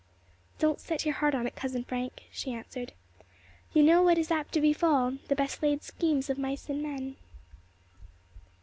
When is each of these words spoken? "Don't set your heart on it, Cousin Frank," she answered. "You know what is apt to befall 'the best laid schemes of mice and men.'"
"Don't 0.57 0.79
set 0.79 1.05
your 1.05 1.13
heart 1.13 1.35
on 1.35 1.45
it, 1.45 1.55
Cousin 1.55 1.83
Frank," 1.83 2.23
she 2.31 2.51
answered. 2.51 2.93
"You 3.71 3.83
know 3.83 4.01
what 4.01 4.17
is 4.17 4.31
apt 4.31 4.51
to 4.53 4.59
befall 4.59 5.11
'the 5.27 5.35
best 5.35 5.61
laid 5.61 5.83
schemes 5.83 6.27
of 6.27 6.39
mice 6.39 6.69
and 6.69 6.81
men.'" 6.81 7.17